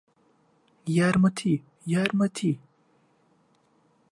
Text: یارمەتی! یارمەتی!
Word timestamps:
یارمەتی! 0.97 1.55
یارمەتی! 1.91 2.53